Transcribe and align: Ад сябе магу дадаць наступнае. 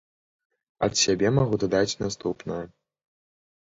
Ад 0.87 0.93
сябе 1.01 1.27
магу 1.37 1.55
дадаць 1.65 1.99
наступнае. 2.03 2.61